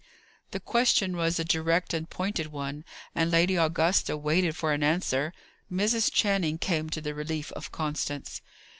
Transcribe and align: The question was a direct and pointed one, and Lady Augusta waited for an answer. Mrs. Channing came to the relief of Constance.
The 0.49 0.59
question 0.59 1.15
was 1.15 1.37
a 1.37 1.45
direct 1.45 1.93
and 1.93 2.09
pointed 2.09 2.47
one, 2.47 2.85
and 3.13 3.29
Lady 3.29 3.55
Augusta 3.55 4.17
waited 4.17 4.55
for 4.55 4.73
an 4.73 4.81
answer. 4.81 5.31
Mrs. 5.71 6.11
Channing 6.11 6.57
came 6.57 6.89
to 6.89 7.01
the 7.01 7.13
relief 7.13 7.51
of 7.51 7.71
Constance. 7.71 8.41